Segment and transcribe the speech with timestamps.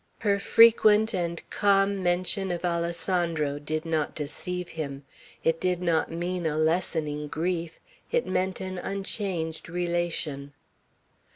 [0.21, 5.03] Her frequent and calm mention of Alessandro did not deceive him.
[5.43, 7.79] It did not mean a lessening grief:
[8.11, 10.53] it meant an unchanged relation.